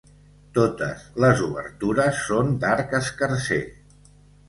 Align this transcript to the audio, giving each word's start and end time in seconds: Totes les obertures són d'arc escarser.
Totes 0.55 1.03
les 1.25 1.45
obertures 1.49 2.25
són 2.33 2.53
d'arc 2.67 2.99
escarser. 3.05 3.65